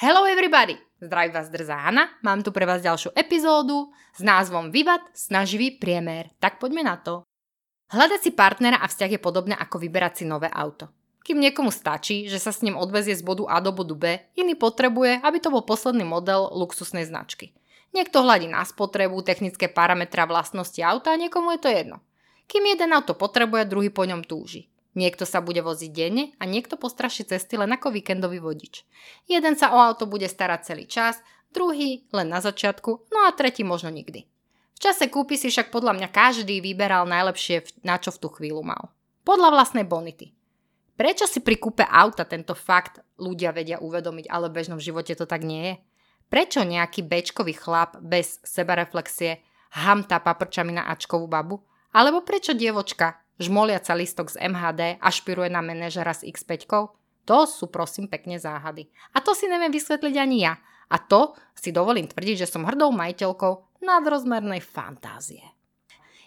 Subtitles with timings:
[0.00, 0.80] Hello everybody!
[0.96, 6.32] Zdraví vás drzá Hanna, mám tu pre vás ďalšiu epizódu s názvom Vyvat snaživý priemer.
[6.40, 7.20] Tak poďme na to.
[7.92, 10.88] Hľadať si partnera a vzťah je podobné ako vyberať si nové auto.
[11.20, 14.56] Kým niekomu stačí, že sa s ním odvezie z bodu A do bodu B, iný
[14.56, 17.52] potrebuje, aby to bol posledný model luxusnej značky.
[17.92, 22.00] Niekto hľadí na spotrebu, technické parametra vlastnosti auta a niekomu je to jedno.
[22.48, 24.69] Kým jeden auto potrebuje, druhý po ňom túži.
[24.98, 28.82] Niekto sa bude voziť denne a niekto postraší cesty len ako víkendový vodič.
[29.30, 31.22] Jeden sa o auto bude starať celý čas,
[31.54, 34.26] druhý len na začiatku, no a tretí možno nikdy.
[34.74, 38.66] V čase kúpy si však podľa mňa každý vyberal najlepšie, na čo v tú chvíľu
[38.66, 38.90] mal.
[39.22, 40.32] Podľa vlastnej bonity.
[40.96, 45.24] Prečo si pri kúpe auta tento fakt ľudia vedia uvedomiť, ale v bežnom živote to
[45.24, 45.74] tak nie je?
[46.28, 49.40] Prečo nejaký bečkový chlap bez sebareflexie
[49.80, 51.62] hamta paprčami na Ačkovú babu?
[51.90, 56.68] Alebo prečo dievočka žmoliaca listok z MHD ašpiruje na manažera s X5?
[57.24, 58.92] To sú prosím pekne záhady.
[59.16, 60.60] A to si neviem vysvetliť ani ja.
[60.90, 65.42] A to si dovolím tvrdiť, že som hrdou majiteľkou nadrozmernej fantázie.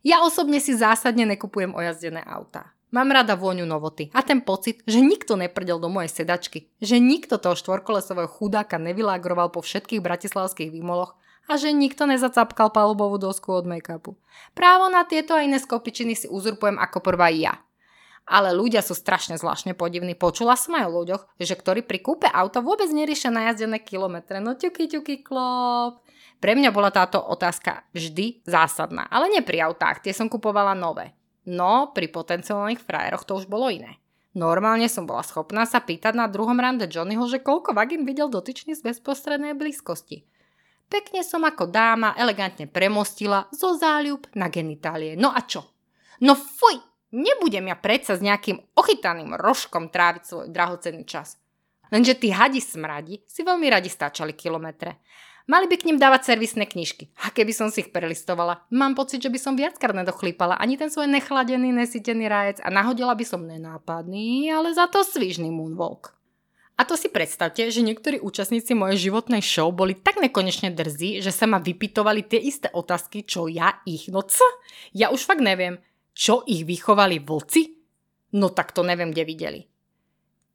[0.00, 2.72] Ja osobne si zásadne nekupujem ojazdené autá.
[2.90, 7.38] Mám rada vôňu novoty a ten pocit, že nikto neprdel do mojej sedačky, že nikto
[7.38, 11.14] toho štvorkolesového chudáka nevylágroval po všetkých bratislavských výmoloch
[11.50, 14.14] a že nikto nezacapkal palubovú dosku od make-upu.
[14.54, 17.58] Právo na tieto a iné skopičiny si uzurpujem ako prvá ja.
[18.30, 20.14] Ale ľudia sú strašne zvláštne podivní.
[20.14, 24.38] Počula som aj o ľuďoch, že ktorí pri kúpe auta vôbec neriešia najazdené kilometre.
[24.38, 26.06] No ťuky, ťuky, klop.
[26.38, 29.10] Pre mňa bola táto otázka vždy zásadná.
[29.10, 31.10] Ale nie pri autách, tie som kupovala nové.
[31.42, 33.98] No, pri potenciálnych frajeroch to už bolo iné.
[34.30, 38.78] Normálne som bola schopná sa pýtať na druhom rande Johnnyho, že koľko vagín videl dotyčný
[38.78, 40.29] z bezprostrednej blízkosti.
[40.90, 45.14] Pekne som ako dáma elegantne premostila zo záľub na genitálie.
[45.14, 45.62] No a čo?
[46.18, 46.82] No fuj,
[47.14, 51.38] nebudem ja predsa s nejakým ochytaným rožkom tráviť svoj drahocenný čas.
[51.94, 54.98] Lenže tí hadi smradi si veľmi radi stáčali kilometre.
[55.50, 57.10] Mali by k ním dávať servisné knižky.
[57.26, 60.90] A keby som si ich prelistovala, mám pocit, že by som viackrát nedochlípala ani ten
[60.90, 66.19] svoj nechladený, nesítený rajec a nahodila by som nenápadný, ale za to svížný moonwalk.
[66.80, 71.28] A to si predstavte, že niektorí účastníci mojej životnej show boli tak nekonečne drzí, že
[71.28, 74.08] sa ma vypitovali tie isté otázky, čo ja ich.
[74.08, 74.46] No co?
[74.96, 75.76] Ja už fakt neviem,
[76.16, 77.76] čo ich vychovali vlci?
[78.40, 79.60] No tak to neviem, kde videli.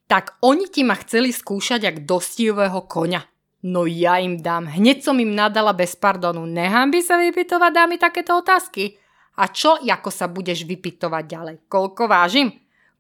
[0.10, 3.22] Tak oni ti ma chceli skúšať jak dostívého koňa.
[3.70, 4.66] No ja im dám.
[4.66, 6.50] Hneď som im nadala bez pardonu.
[6.50, 8.98] Nechám by sa vypitovať dámy takéto otázky.
[9.38, 11.56] A čo, ako sa budeš vypitovať ďalej?
[11.70, 12.50] Koľko vážim?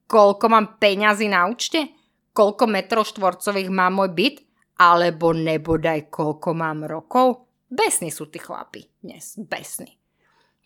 [0.05, 1.94] Koľko mám peňazí na účte?
[2.35, 4.35] Koľko metrov štvorcových má môj byt,
[4.75, 7.47] alebo nebodaj koľko mám rokov.
[7.71, 9.95] Besní sú tí chlapi dnes, besní.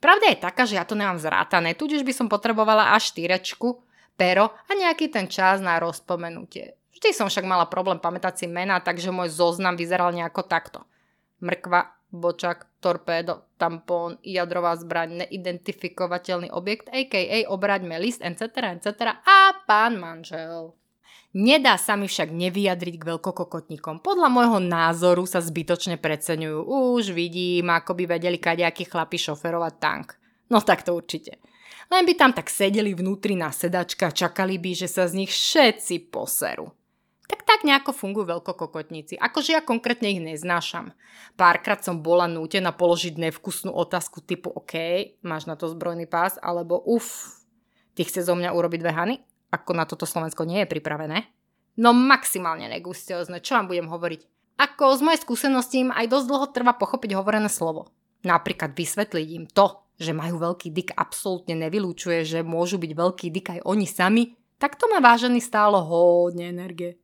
[0.02, 3.84] Pravda je taká, že ja to nemám zrátané, tudíž by som potrebovala až štyrečku,
[4.18, 6.80] pero a nejaký ten čas na rozpomenutie.
[6.96, 10.84] Vždy som však mala problém pamätať si mená, takže môj zoznam vyzeral nejako takto.
[11.40, 17.48] Mrkva, bočak, torpédo, tampón, jadrová zbraň, neidentifikovateľný objekt, a.k.a.
[17.48, 19.20] obraďme list, etc., etc.
[19.24, 20.76] a pán manžel.
[21.30, 24.02] Nedá sa mi však nevyjadriť k veľkokokotníkom.
[24.02, 26.66] Podľa môjho názoru sa zbytočne preceňujú.
[26.66, 30.18] Už vidím, ako by vedeli kadejakí chlapi šoferovať tank.
[30.50, 31.38] No tak to určite.
[31.94, 35.30] Len by tam tak sedeli vnútri na sedačka a čakali by, že sa z nich
[35.30, 36.74] všetci poserú.
[37.30, 39.22] Tak tak nejako fungujú veľkokokotníci.
[39.22, 40.98] Akože ja konkrétne ich neznášam.
[41.38, 44.74] Párkrát som bola nútená položiť nevkusnú otázku typu OK,
[45.22, 47.38] máš na to zbrojný pás, alebo uf,
[47.94, 49.16] ty chce zo mňa urobiť dve hany?
[49.50, 51.26] Ako na toto Slovensko nie je pripravené.
[51.80, 54.22] No maximálne negustiozne, čo vám budem hovoriť.
[54.60, 57.88] Ako z mojej skúsenosti im aj dosť dlho trvá pochopiť hovorené slovo.
[58.28, 63.48] Napríklad vysvetliť im to, že majú veľký dik absolútne nevylúčuje, že môžu byť veľký dik
[63.56, 64.24] aj oni sami,
[64.60, 66.99] tak to má vážený stálo hodne energie.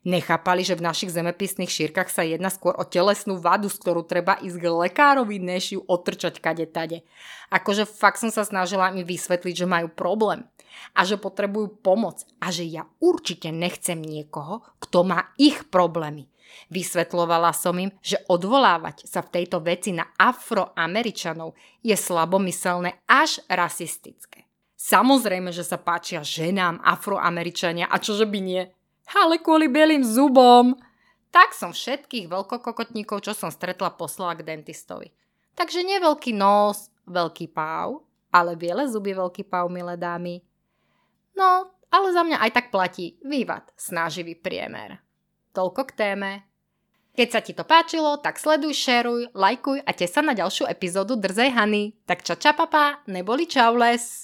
[0.00, 4.40] Nechápali, že v našich zemepisných šírkach sa jedná skôr o telesnú vadu, z ktorú treba
[4.40, 7.04] ísť k lekárovi, než ju otrčať kade tade.
[7.52, 10.48] Akože fakt som sa snažila mi vysvetliť, že majú problém
[10.96, 16.32] a že potrebujú pomoc a že ja určite nechcem niekoho, kto má ich problémy.
[16.72, 21.52] Vysvetlovala som im, že odvolávať sa v tejto veci na afroameričanov
[21.84, 24.48] je slabomyselné až rasistické.
[24.80, 28.64] Samozrejme, že sa páčia ženám afroameričania a čože by nie
[29.14, 30.78] ale kvôli bielým zubom.
[31.30, 35.14] Tak som všetkých veľkokokotníkov, čo som stretla, poslala k dentistovi.
[35.54, 38.02] Takže nie veľký nos, veľký páv,
[38.34, 40.42] ale biele zuby veľký páv, milé dámy.
[41.38, 45.02] No, ale za mňa aj tak platí vývad, snaživý priemer.
[45.54, 46.32] Toľko k téme.
[47.10, 51.18] Keď sa ti to páčilo, tak sleduj, šeruj, lajkuj a te sa na ďalšiu epizódu
[51.18, 51.94] Drzej Hany.
[52.06, 54.18] Tak ča ča papa, neboli čaules.